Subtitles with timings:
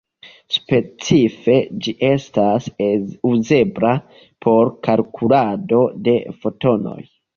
[0.53, 1.57] Specife,
[1.87, 2.65] ĝi estas
[3.33, 3.91] uzebla
[4.47, 6.99] por kalkulado de fotonoj.